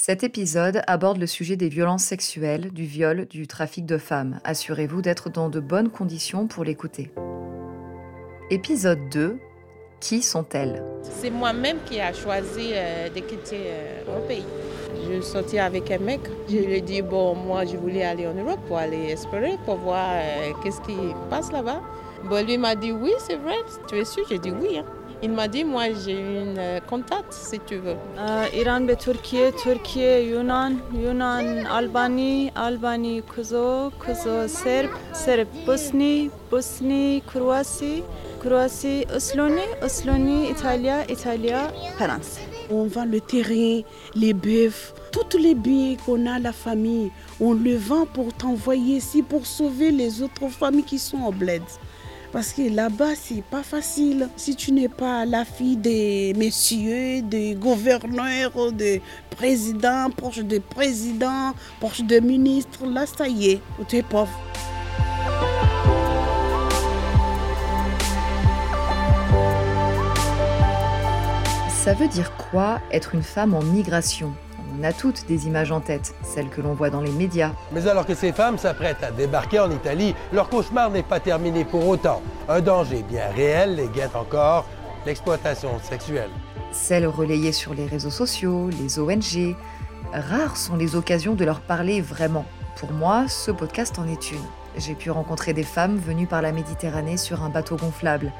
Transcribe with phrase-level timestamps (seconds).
[0.00, 4.38] Cet épisode aborde le sujet des violences sexuelles, du viol, du trafic de femmes.
[4.44, 7.10] Assurez-vous d'être dans de bonnes conditions pour l'écouter.
[8.48, 9.38] Épisode 2.
[9.98, 10.84] Qui sont-elles?
[11.02, 14.44] C'est moi-même qui a choisi euh, de quitter euh, mon pays.
[15.10, 16.20] Je sortais avec un mec.
[16.48, 19.78] Je lui ai dit, bon, moi, je voulais aller en Europe pour aller explorer, pour
[19.78, 20.96] voir euh, qu'est-ce qui
[21.28, 21.82] passe là-bas.
[22.30, 23.56] Bon, lui m'a dit, oui, c'est vrai,
[23.88, 24.78] tu es sûr J'ai dit oui.
[24.78, 24.84] Hein.
[25.20, 27.96] Il m'a dit, moi j'ai une euh, contact si tu veux.
[28.18, 38.04] Euh, Iran, Turquie, Turquie, Yunnan, Yunnan, Albanie, Albanie, Kosovo, Kosovo, Serbe, Serbe, Bosnie, Bosnie, Croatie,
[38.38, 41.50] Croatie, Oslonie, Oslonie, Italie, Italie,
[41.96, 42.38] France.
[42.70, 43.80] On vend le terrain,
[44.14, 49.22] les bœufs, toutes les billets qu'on a, la famille, on le vend pour t'envoyer ici,
[49.22, 51.62] pour sauver les autres familles qui sont en bled.
[52.38, 54.28] Parce que là-bas, c'est pas facile.
[54.36, 61.52] Si tu n'es pas la fille des messieurs, des gouverneurs, des présidents, proche des présidents,
[61.80, 64.30] proche des ministres, là, ça y est, tu es pauvre.
[71.70, 74.32] Ça veut dire quoi être une femme en migration?
[74.78, 77.50] On a toutes des images en tête, celles que l'on voit dans les médias.
[77.72, 81.64] Mais alors que ces femmes s'apprêtent à débarquer en Italie, leur cauchemar n'est pas terminé
[81.64, 82.22] pour autant.
[82.48, 84.66] Un danger bien réel les guette encore,
[85.04, 86.30] l'exploitation sexuelle.
[86.70, 89.56] Celles relayées sur les réseaux sociaux, les ONG.
[90.12, 92.44] Rares sont les occasions de leur parler vraiment.
[92.76, 94.38] Pour moi, ce podcast en est une.
[94.76, 98.32] J'ai pu rencontrer des femmes venues par la Méditerranée sur un bateau gonflable.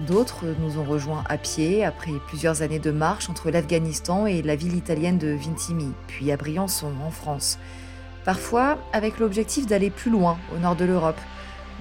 [0.00, 4.56] D'autres nous ont rejoints à pied après plusieurs années de marche entre l'Afghanistan et la
[4.56, 7.58] ville italienne de Vintimille, puis à Briançon, en France.
[8.24, 11.20] Parfois avec l'objectif d'aller plus loin, au nord de l'Europe.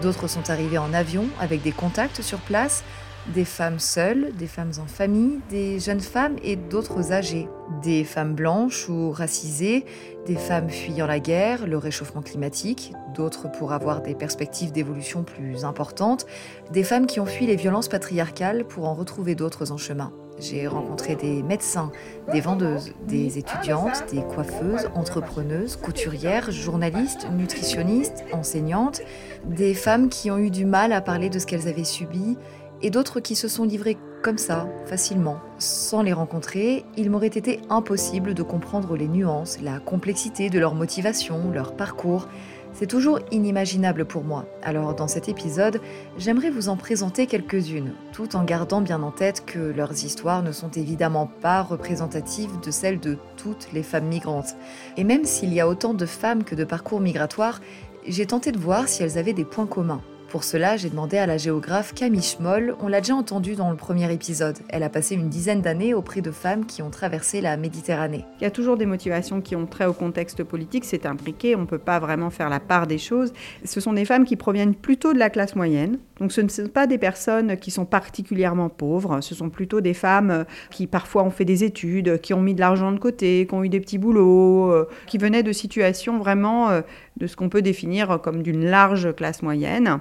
[0.01, 2.83] D'autres sont arrivés en avion avec des contacts sur place,
[3.27, 7.47] des femmes seules, des femmes en famille, des jeunes femmes et d'autres âgées,
[7.83, 9.85] des femmes blanches ou racisées,
[10.25, 15.65] des femmes fuyant la guerre, le réchauffement climatique, d'autres pour avoir des perspectives d'évolution plus
[15.65, 16.25] importantes,
[16.71, 20.11] des femmes qui ont fui les violences patriarcales pour en retrouver d'autres en chemin.
[20.39, 21.91] J'ai rencontré des médecins,
[22.31, 29.01] des vendeuses, des étudiantes, des coiffeuses, entrepreneuses, couturières, journalistes, nutritionnistes, enseignantes,
[29.45, 32.37] des femmes qui ont eu du mal à parler de ce qu'elles avaient subi
[32.83, 35.39] et d'autres qui se sont livrées comme ça, facilement.
[35.57, 40.75] Sans les rencontrer, il m'aurait été impossible de comprendre les nuances, la complexité de leur
[40.75, 42.27] motivation, leur parcours.
[42.73, 44.45] C'est toujours inimaginable pour moi.
[44.63, 45.81] Alors dans cet épisode,
[46.17, 50.51] j'aimerais vous en présenter quelques-unes, tout en gardant bien en tête que leurs histoires ne
[50.51, 54.55] sont évidemment pas représentatives de celles de toutes les femmes migrantes.
[54.97, 57.59] Et même s'il y a autant de femmes que de parcours migratoires,
[58.07, 60.01] j'ai tenté de voir si elles avaient des points communs.
[60.31, 63.75] Pour cela, j'ai demandé à la géographe Camille Schmoll, on l'a déjà entendu dans le
[63.75, 64.57] premier épisode.
[64.69, 68.23] Elle a passé une dizaine d'années auprès de femmes qui ont traversé la Méditerranée.
[68.39, 71.61] Il y a toujours des motivations qui ont trait au contexte politique, c'est imbriqué, on
[71.61, 73.33] ne peut pas vraiment faire la part des choses.
[73.65, 76.67] Ce sont des femmes qui proviennent plutôt de la classe moyenne, donc ce ne sont
[76.67, 81.31] pas des personnes qui sont particulièrement pauvres, ce sont plutôt des femmes qui parfois ont
[81.31, 83.97] fait des études, qui ont mis de l'argent de côté, qui ont eu des petits
[83.97, 86.81] boulots, euh, qui venaient de situations vraiment euh,
[87.17, 89.99] de ce qu'on peut définir comme d'une large classe moyenne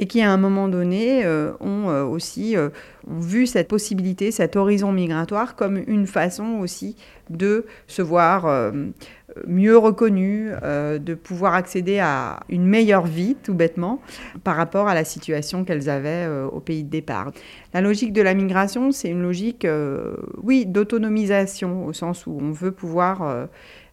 [0.00, 2.70] et qui à un moment donné euh, ont euh, aussi euh,
[3.06, 6.96] vu cette possibilité, cet horizon migratoire comme une façon aussi
[7.28, 8.72] de se voir
[9.46, 14.02] mieux reconnu, de pouvoir accéder à une meilleure vie tout bêtement
[14.42, 17.30] par rapport à la situation qu'elles avaient au pays de départ.
[17.72, 19.64] La logique de la migration, c'est une logique,
[20.42, 23.46] oui, d'autonomisation au sens où on veut pouvoir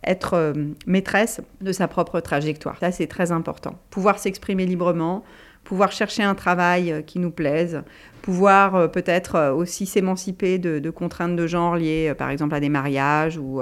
[0.03, 0.53] être
[0.87, 2.77] maîtresse de sa propre trajectoire.
[2.79, 3.75] Ça, c'est très important.
[3.91, 5.23] Pouvoir s'exprimer librement,
[5.67, 7.83] pouvoir chercher un travail euh, qui nous plaise,
[8.21, 12.69] pouvoir euh, peut-être euh, aussi s'émanciper de, contraintes de genre liées par exemple à des
[12.69, 13.61] mariages ou,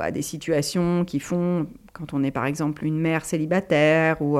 [0.00, 4.38] à des situations qui font, quand on est par exemple une mère célibataire ou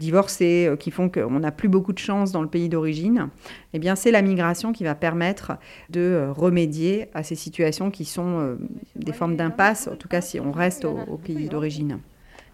[0.00, 3.28] divorcée, qui font qu'on n'a plus beaucoup de chance dans le pays d'origine,
[3.74, 5.52] eh bien c'est la migration qui va permettre
[5.90, 8.56] de remédier à ces situations qui sont
[8.96, 11.98] des formes d'impasse, en tout cas si on reste au, au pays d'origine.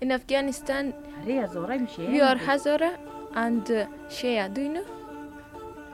[0.03, 0.93] In Afghanistan,
[1.27, 3.64] we are Hazara and
[4.10, 4.50] Shea.
[4.50, 5.00] Do you know?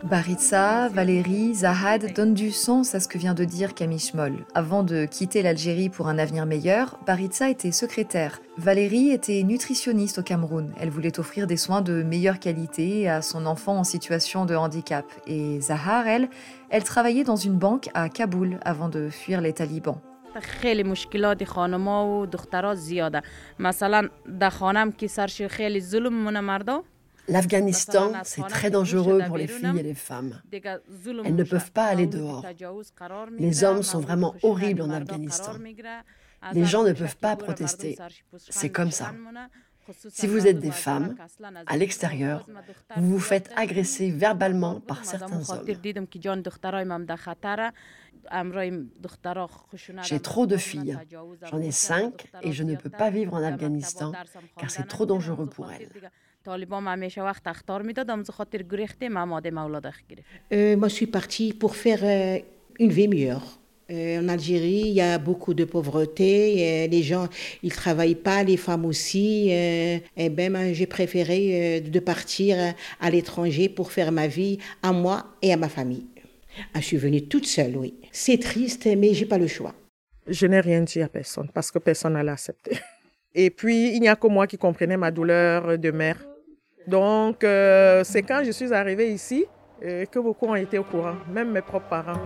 [0.04, 4.46] Baritza, Valérie, Zahad donnent du sens à ce que vient de dire Camille Schmoll.
[4.54, 8.40] Avant de quitter l'Algérie pour un avenir meilleur, Baritza était secrétaire.
[8.58, 10.72] Valérie était nutritionniste au Cameroun.
[10.80, 15.06] Elle voulait offrir des soins de meilleure qualité à son enfant en situation de handicap.
[15.26, 16.30] Et Zahar, elle,
[16.70, 19.98] elle travaillait dans une banque à Kaboul avant de fuir les talibans.
[20.42, 23.22] خیلی مشکلات خانما و دخترها زیاده
[23.60, 24.10] مثلا
[24.40, 26.84] در خانم که سرش خیلی ظلم من مردا
[27.31, 30.41] L'Afghanistan, c'est très dangereux pour les filles et les femmes.
[30.53, 32.45] Elles ne peuvent pas aller dehors.
[33.39, 35.53] Les hommes sont vraiment horribles en Afghanistan.
[36.53, 37.97] Les gens ne peuvent pas protester.
[38.39, 39.13] C'est comme ça.
[40.09, 41.17] Si vous êtes des femmes,
[41.67, 42.47] à l'extérieur,
[42.97, 45.67] vous vous faites agresser verbalement par certains hommes.
[50.03, 50.99] J'ai trop de filles.
[51.51, 54.13] J'en ai cinq et je ne peux pas vivre en Afghanistan
[54.59, 55.91] car c'est trop dangereux pour elles.
[60.89, 62.39] Suis partie pour faire euh,
[62.79, 63.59] une vie meilleure.
[63.93, 66.87] En Algérie, il y a beaucoup de pauvreté.
[66.89, 67.27] les gens,
[67.65, 69.51] ils travaillent pas, les femmes aussi.
[69.51, 72.57] et ben, j'ai préféré de partir
[73.01, 76.07] à l'étranger pour faire ma vie à moi et à ma famille.
[76.73, 77.95] Ah, je suis venue toute seule, oui.
[78.13, 79.75] C'est triste, mais j'ai pas le choix.
[80.27, 82.79] Je n'ai rien dit à personne parce que personne n'a accepté.
[83.35, 86.19] Et puis, il n'y a que moi qui comprenais ma douleur de mère.
[86.91, 89.47] Donc, euh, c'est quand je suis arrivée ici
[89.85, 92.21] euh, que beaucoup ont été au courant, même mes propres parents.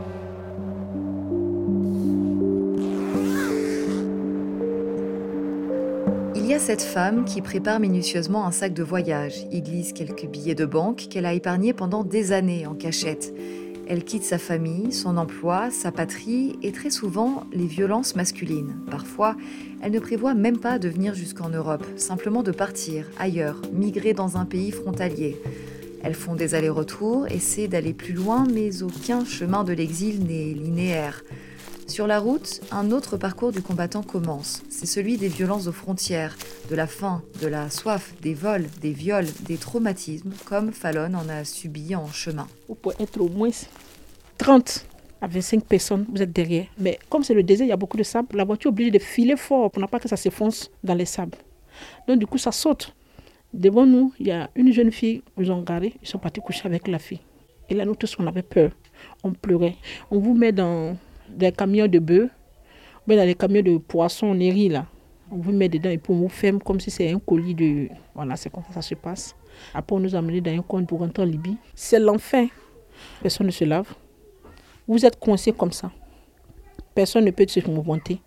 [6.35, 10.27] Il y a cette femme qui prépare minutieusement un sac de voyage, y glisse quelques
[10.27, 13.35] billets de banque qu'elle a épargnés pendant des années en cachette.
[13.87, 18.75] Elle quitte sa famille, son emploi, sa patrie et très souvent les violences masculines.
[18.91, 19.37] Parfois,
[19.83, 24.39] elle ne prévoit même pas de venir jusqu'en Europe, simplement de partir ailleurs, migrer dans
[24.39, 25.37] un pays frontalier.
[26.03, 31.23] Elles font des allers-retours, essaient d'aller plus loin, mais aucun chemin de l'exil n'est linéaire.
[31.87, 34.63] Sur la route, un autre parcours du combattant commence.
[34.71, 36.37] C'est celui des violences aux frontières,
[36.71, 41.29] de la faim, de la soif, des vols, des viols, des traumatismes, comme Fallon en
[41.29, 42.47] a subi en chemin.
[42.69, 43.51] Vous pouvez être au moins
[44.39, 44.87] 30
[45.21, 46.67] à 25 personnes, vous êtes derrière.
[46.79, 48.91] Mais comme c'est le désert, il y a beaucoup de sable, la voiture est obligée
[48.91, 51.37] de filer fort pour ne pas que ça s'effonce dans les sables.
[52.09, 52.95] Donc du coup, ça saute.
[53.53, 56.67] Devant nous, il y a une jeune fille, ils ont garé, ils sont partis coucher
[56.67, 57.21] avec la fille.
[57.69, 58.73] Et là, nous tous, on avait peur.
[59.23, 59.77] On pleurait.
[60.11, 60.97] On vous met dans
[61.29, 62.31] des camions de bœufs,
[63.07, 64.87] mais dans les camions de poissons, riz là.
[65.31, 67.89] On vous met dedans et puis on vous ferme comme si c'était un colis de...
[68.15, 69.35] Voilà, c'est comme ça que ça se passe.
[69.73, 71.57] Après, on nous a dans un coin pour rentrer en Libye.
[71.75, 72.49] C'est l'enfer.
[73.23, 73.93] Personne ne se lave.
[74.87, 75.91] Vous êtes coincé comme ça.
[76.95, 78.21] Personne ne peut se mouvementer.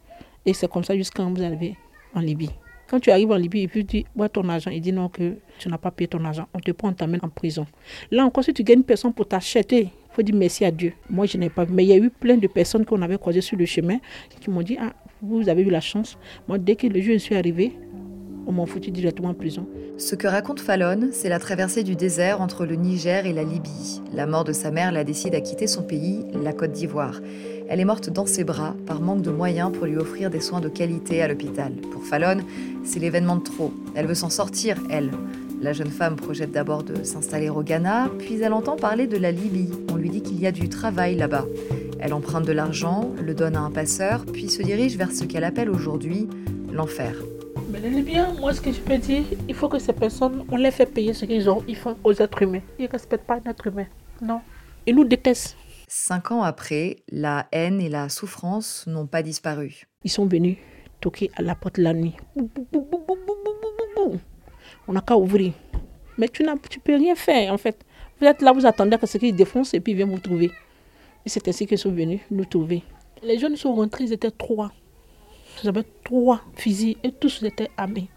[0.46, 1.76] Et c'est comme ça jusqu'à vous arrivez
[2.14, 2.50] en Libye.
[2.90, 5.70] Quand tu arrives en Libye et puis tu ton argent, il dit non, que tu
[5.70, 6.48] n'as pas payé ton argent.
[6.54, 7.68] On te prend, on t'amène en prison.
[8.12, 10.94] Là encore, si tu gagnes une personne pour t'acheter, faut dire merci à Dieu.
[11.10, 11.66] Moi, je n'ai pas.
[11.70, 13.98] Mais il y a eu plein de personnes qu'on avait croisées sur le chemin
[14.42, 16.18] qui m'ont dit Ah, vous avez eu la chance.
[16.48, 17.74] Moi, dès que le jour suis arrivé,
[18.48, 19.68] on m'a foutu directement en prison.
[19.98, 24.02] Ce que raconte Fallon, c'est la traversée du désert entre le Niger et la Libye.
[24.14, 27.20] La mort de sa mère la décide à quitter son pays, la Côte d'Ivoire.
[27.70, 30.62] Elle est morte dans ses bras par manque de moyens pour lui offrir des soins
[30.62, 31.74] de qualité à l'hôpital.
[31.92, 32.38] Pour Fallon,
[32.84, 33.72] c'est l'événement de trop.
[33.94, 35.12] Elle veut s'en sortir, elle.
[35.60, 39.32] La jeune femme projette d'abord de s'installer au Ghana, puis elle entend parler de la
[39.32, 39.72] Libye.
[39.92, 41.46] On lui dit qu'il y a du travail là-bas.
[42.00, 45.44] Elle emprunte de l'argent, le donne à un passeur, puis se dirige vers ce qu'elle
[45.44, 46.28] appelle aujourd'hui
[46.72, 47.16] l'enfer.
[47.72, 50.58] Mais les Libyens, moi ce que je peux dire, il faut que ces personnes, on
[50.58, 52.62] les fait payer ce qu'ils ont, ils font aux êtres humains.
[52.78, 53.88] Ils ne respectent pas un être humain.
[54.22, 54.42] Non.
[54.86, 55.58] Ils nous détestent.
[55.88, 59.88] Cinq ans après, la haine et la souffrance n'ont pas disparu.
[60.04, 60.58] Ils sont venus
[61.02, 62.16] toquer à la porte la nuit
[64.88, 65.54] on n'a qu'à ouvrir.
[66.18, 67.86] Mais tu ne peux rien faire, en fait.
[68.20, 70.52] Vous êtes là, vous attendez que ce qu'ils défoncent et puis ils viennent vous trouver.
[71.26, 72.84] Et c'est ainsi qu'ils sont venus nous trouver.
[73.22, 74.72] Les jeunes sont rentrés, ils étaient trois.
[75.62, 78.10] Ils avaient trois fusils et tous étaient armés.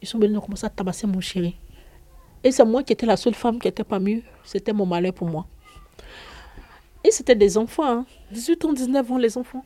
[0.00, 1.54] Ils sont venus commencer à tabasser mon chéri.
[2.42, 4.22] Et c'est moi qui étais la seule femme qui n'était pas mieux.
[4.42, 5.46] C'était mon malheur pour moi.
[7.04, 8.68] Et c'était des enfants, 18 hein.
[8.68, 9.64] ans, 19 ans, les enfants.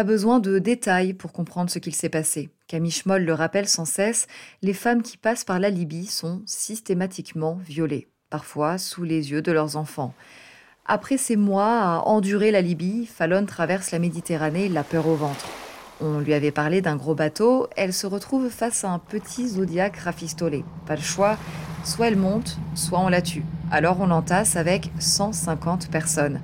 [0.00, 2.48] Pas besoin de détails pour comprendre ce qu'il s'est passé.
[2.68, 4.28] Camille Schmoll le rappelle sans cesse,
[4.62, 9.52] les femmes qui passent par la Libye sont systématiquement violées, parfois sous les yeux de
[9.52, 10.14] leurs enfants.
[10.86, 15.46] Après ces mois à endurer la Libye, Fallon traverse la Méditerranée, la peur au ventre.
[16.00, 19.98] On lui avait parlé d'un gros bateau, elle se retrouve face à un petit zodiaque
[19.98, 20.64] rafistolé.
[20.86, 21.36] Pas le choix,
[21.84, 23.44] soit elle monte, soit on la tue.
[23.70, 26.40] Alors on l'entasse avec 150 personnes.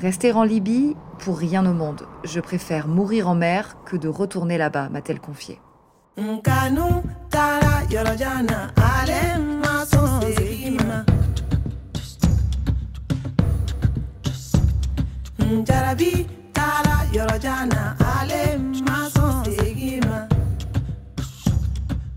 [0.00, 2.02] Rester en Libye, pour rien au monde.
[2.24, 5.58] Je préfère mourir en mer que de retourner là-bas, m'a-t-elle confié.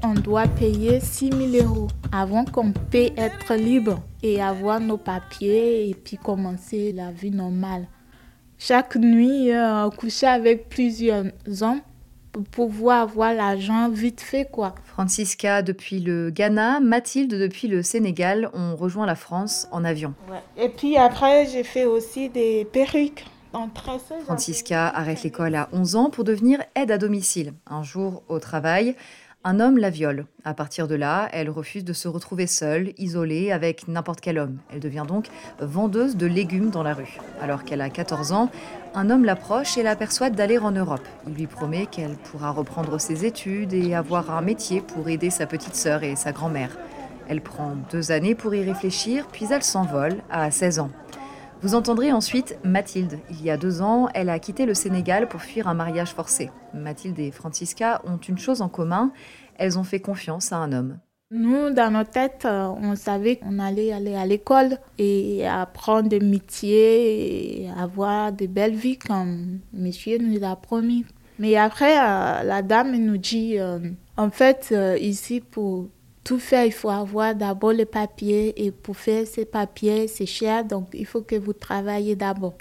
[0.04, 5.90] On doit payer 6 000 euros avant qu'on puisse être libre et avoir nos papiers
[5.90, 7.88] et puis commencer la vie normale.
[8.60, 11.26] Chaque nuit, euh, coucher avec plusieurs
[11.62, 11.82] hommes
[12.32, 14.76] pour pouvoir avoir l'argent vite fait, quoi.
[14.86, 20.14] Francisca depuis le Ghana, Mathilde depuis le Sénégal ont rejoint la France en avion.
[20.58, 23.26] Et puis après, j'ai fait aussi des perruques.
[24.26, 27.54] Francisca arrête l'école à 11 ans pour devenir aide à domicile.
[27.66, 28.96] Un jour, au travail,
[29.44, 30.26] un homme la viole.
[30.44, 34.58] À partir de là, elle refuse de se retrouver seule, isolée, avec n'importe quel homme.
[34.74, 35.28] Elle devient donc
[35.60, 37.18] vendeuse de légumes dans la rue.
[37.42, 38.50] Alors qu'elle a 14 ans,
[38.94, 41.08] un homme l'approche et la persuade d'aller en Europe.
[41.28, 45.46] Il lui promet qu'elle pourra reprendre ses études et avoir un métier pour aider sa
[45.46, 46.78] petite sœur et sa grand-mère.
[47.30, 50.92] Elle prend deux années pour y réfléchir, puis elle s'envole à 16 ans.
[51.64, 53.18] Vous entendrez ensuite Mathilde.
[53.32, 56.52] Il y a deux ans, elle a quitté le Sénégal pour fuir un mariage forcé.
[56.76, 59.12] Mathilde et Francisca ont une chose en commun,
[59.58, 61.00] elles ont fait confiance à un homme.
[61.32, 66.20] Nous, dans nos têtes, euh, on savait qu'on allait aller à l'école et apprendre des
[66.20, 71.06] métiers et avoir de belles vies comme monsieur nous l'a promis.
[71.40, 73.80] Mais après, euh, la dame nous dit, euh,
[74.16, 75.90] en fait, ici, pour
[76.28, 80.66] tout faire, il faut avoir d'abord les papiers et pour faire ces papiers, c'est cher,
[80.66, 82.58] donc il faut que vous travaillez d'abord.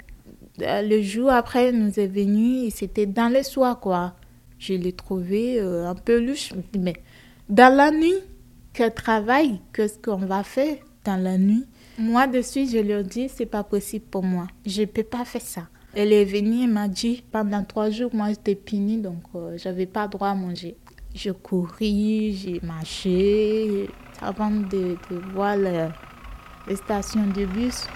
[0.61, 4.15] Euh, le jour après, nous est venu et c'était dans le soir, quoi.
[4.57, 6.93] Je l'ai trouvé euh, un peu louche, mais
[7.49, 8.15] dans la nuit,
[8.71, 11.65] quel travail, qu'est-ce qu'on va faire dans la nuit?
[11.97, 14.47] Moi, dessus, je ai dit, c'est pas possible pour moi.
[14.65, 15.67] Je peux pas faire ça.
[15.93, 19.67] Elle est venue et m'a dit, pendant trois jours, moi, j'étais punie, donc euh, je
[19.67, 20.77] n'avais pas droit à manger.
[21.17, 23.89] Je couris, j'ai marché
[24.21, 24.95] avant de,
[25.33, 25.89] voir la,
[26.75, 27.87] station de bus.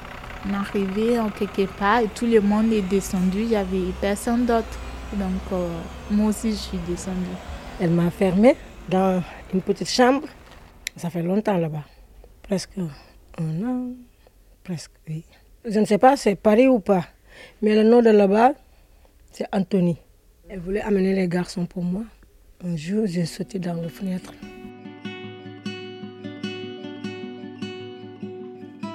[0.49, 3.41] On arrivé en quelque part et tout le monde est descendu.
[3.41, 4.79] Il n'y avait personne d'autre.
[5.13, 5.67] Donc, euh,
[6.09, 7.37] moi aussi, je suis descendue.
[7.79, 8.55] Elle m'a fermée
[8.89, 9.21] dans
[9.53, 10.27] une petite chambre.
[10.95, 11.83] Ça fait longtemps là-bas.
[12.41, 12.79] Presque
[13.37, 13.91] un an.
[14.63, 15.23] Presque, oui.
[15.63, 17.05] Je ne sais pas c'est Paris ou pas.
[17.61, 18.53] Mais le nom de là-bas,
[19.31, 19.97] c'est Anthony.
[20.49, 22.01] Elle voulait amener les garçons pour moi.
[22.63, 24.33] Un jour, j'ai sauté dans la fenêtre.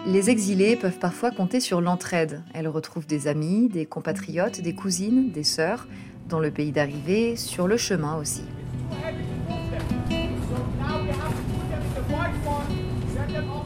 [0.06, 2.42] Les exilés peuvent parfois compter sur l'entraide.
[2.54, 5.88] Elles retrouvent des amis, des compatriotes, des cousines, des sœurs,
[6.28, 8.44] dans le pays d'arrivée, sur le chemin aussi.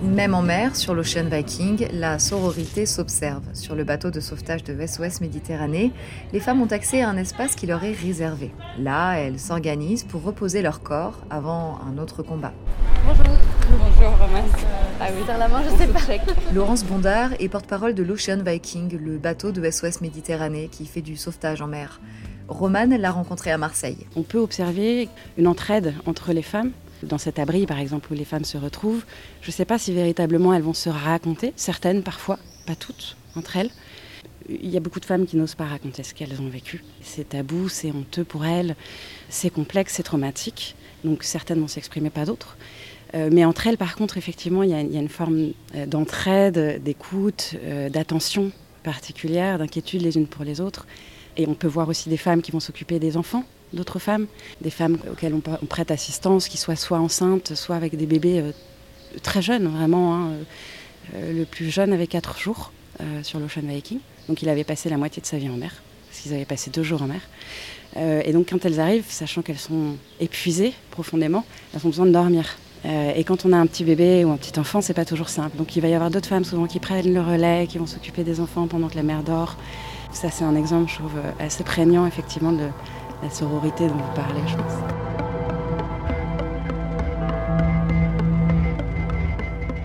[0.03, 3.43] Même en mer, sur l'Ocean Viking, la sororité s'observe.
[3.53, 5.93] Sur le bateau de sauvetage de SOS Méditerranée,
[6.33, 8.51] les femmes ont accès à un espace qui leur est réservé.
[8.79, 12.55] Là, elles s'organisent pour reposer leur corps avant un autre combat.
[13.05, 13.27] Bonjour.
[13.73, 14.17] Bonjour,
[15.01, 16.01] Ah oui, la main, je sais pas.
[16.55, 21.19] Laurence Bondard est porte-parole de l'Ocean Viking, le bateau de SOS Méditerranée qui fait du
[21.19, 22.01] sauvetage en mer.
[22.49, 24.07] Romane l'a rencontré à Marseille.
[24.17, 26.71] On peut observer une entraide entre les femmes
[27.03, 29.05] dans cet abri, par exemple, où les femmes se retrouvent.
[29.43, 33.57] Je ne sais pas si véritablement elles vont se raconter, certaines parfois, pas toutes, entre
[33.57, 33.71] elles.
[34.49, 36.83] Il y a beaucoup de femmes qui n'osent pas raconter ce qu'elles ont vécu.
[37.03, 38.75] C'est tabou, c'est honteux pour elles,
[39.29, 40.75] c'est complexe, c'est traumatique.
[41.05, 42.57] Donc certaines vont s'exprimer, pas d'autres.
[43.15, 47.57] Euh, mais entre elles, par contre, effectivement, il y, a, une forme euh, d'entraide, d'écoute,
[47.65, 48.53] euh, d'attention
[48.83, 50.87] particulière, d'inquiétude les unes pour les autres.
[51.41, 54.27] Et on peut voir aussi des femmes qui vont s'occuper des enfants, d'autres femmes,
[54.61, 58.53] des femmes auxquelles on, prête assistance, qui soient soit enceintes, soit avec des bébés euh,
[59.23, 60.15] très jeunes, vraiment.
[60.15, 60.33] Hein,
[61.15, 64.91] euh, le plus jeune avait 4 jours euh, sur l'Ocean Viking, donc il avait passé
[64.91, 65.73] la moitié de sa vie en mer,
[66.11, 67.23] parce qu'ils avaient passé deux jours en mer.
[67.97, 72.59] et donc quand elles arrivent, sachant qu'elles sont épuisées profondément, elles ont besoin de dormir.
[72.85, 75.57] et quand on a un petit bébé ou un petit enfant, c'est pas toujours simple.
[75.57, 78.25] Donc il va y avoir d'autres femmes souvent qui prennent le relais, qui vont s'occuper
[78.25, 79.57] des enfants pendant que la mère dort.
[80.13, 82.69] Ça c'est un exemple, je trouve, assez prégnant effectivement de,
[83.23, 84.73] la sororité dont vous parlez, je pense.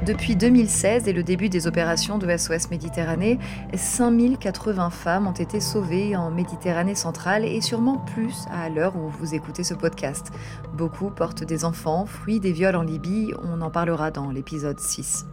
[0.05, 3.39] Depuis 2016 et le début des opérations de SOS Méditerranée,
[3.73, 9.33] 5080 femmes ont été sauvées en Méditerranée centrale et sûrement plus à l'heure où vous
[9.33, 10.31] écoutez ce podcast.
[10.75, 15.25] Beaucoup portent des enfants, fruits des viols en Libye, on en parlera dans l'épisode 6.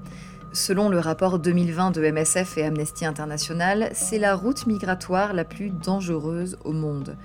[0.54, 5.70] Selon le rapport 2020 de MSF et Amnesty International, c'est la route migratoire la plus
[5.70, 7.16] dangereuse au monde.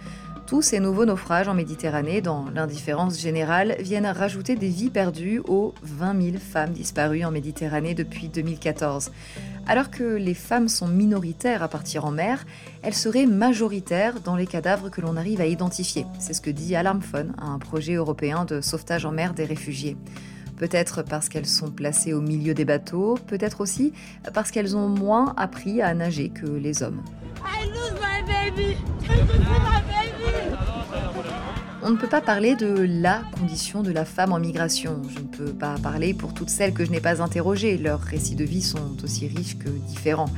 [0.45, 5.73] Tous ces nouveaux naufrages en Méditerranée, dans l'indifférence générale, viennent rajouter des vies perdues aux
[5.83, 9.11] 20 000 femmes disparues en Méditerranée depuis 2014.
[9.67, 12.45] Alors que les femmes sont minoritaires à partir en mer,
[12.81, 16.05] elles seraient majoritaires dans les cadavres que l'on arrive à identifier.
[16.17, 19.97] C'est ce que dit Alarmphone, un projet européen de sauvetage en mer des réfugiés.
[20.57, 23.93] Peut-être parce qu'elles sont placées au milieu des bateaux, peut-être aussi
[24.33, 27.03] parce qu'elles ont moins appris à nager que les hommes.
[31.83, 35.01] On ne peut pas parler de la condition de la femme en migration.
[35.09, 37.77] Je ne peux pas parler pour toutes celles que je n'ai pas interrogées.
[37.77, 40.29] Leurs récits de vie sont aussi riches que différents.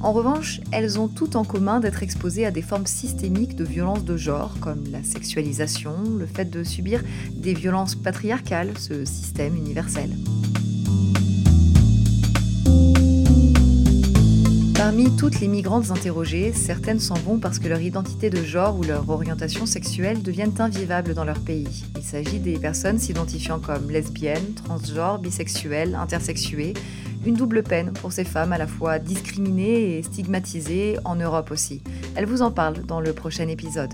[0.00, 4.04] En revanche, elles ont tout en commun d'être exposées à des formes systémiques de violence
[4.04, 10.10] de genre, comme la sexualisation, le fait de subir des violences patriarcales, ce système universel.
[14.74, 18.84] Parmi toutes les migrantes interrogées, certaines s'en vont parce que leur identité de genre ou
[18.84, 21.84] leur orientation sexuelle deviennent invivables dans leur pays.
[21.96, 26.74] Il s'agit des personnes s'identifiant comme lesbiennes, transgenres, bisexuelles, intersexuées.
[27.26, 31.82] Une double peine pour ces femmes à la fois discriminées et stigmatisées en Europe aussi.
[32.14, 33.92] Elle vous en parle dans le prochain épisode.